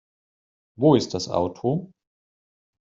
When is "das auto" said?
1.13-1.91